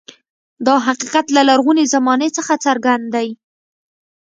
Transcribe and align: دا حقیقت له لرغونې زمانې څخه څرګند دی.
دا 0.65 0.75
حقیقت 0.87 1.25
له 1.35 1.41
لرغونې 1.49 1.85
زمانې 1.93 2.29
څخه 2.37 2.53
څرګند 2.65 3.05
دی. 3.15 3.27